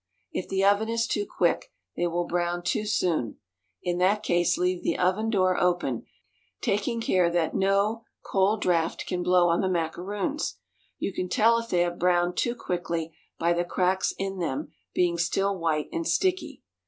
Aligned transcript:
If 0.31 0.49
the 0.49 0.63
oven 0.65 0.89
is 0.89 1.05
too 1.05 1.27
quick 1.27 1.71
they 1.95 2.07
will 2.07 2.25
brown 2.25 2.63
too 2.63 2.87
soon; 2.87 3.37
in 3.83 3.99
that 3.99 4.23
case 4.23 4.57
leave 4.57 4.81
the 4.81 4.97
oven 4.97 5.29
door 5.29 5.61
open, 5.61 6.07
taking 6.59 6.99
care 7.01 7.29
that 7.29 7.53
no 7.53 8.05
cold 8.23 8.61
draught 8.61 9.05
can 9.05 9.21
blow 9.21 9.47
on 9.49 9.61
the 9.61 9.69
macaroons. 9.69 10.57
You 10.97 11.13
can 11.13 11.29
tell 11.29 11.59
if 11.59 11.69
they 11.69 11.81
have 11.81 11.99
browned 11.99 12.35
too 12.35 12.55
quickly 12.55 13.13
by 13.37 13.53
the 13.53 13.63
cracks 13.63 14.11
in 14.17 14.39
them 14.39 14.69
being 14.95 15.19
still 15.19 15.55
white 15.55 15.87
and 15.91 16.07
sticky. 16.07 16.63